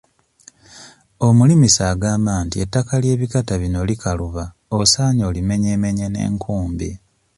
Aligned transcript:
Omulimisa 1.27 1.81
agamba 1.93 2.31
nti 2.45 2.57
ettaka 2.63 2.93
ly'ebikata 3.03 3.53
bino 3.61 3.79
likaluba 3.89 4.43
osaanye 4.79 5.23
olimenyeemenye 5.29 6.05
n'enkumbi. 6.09 6.89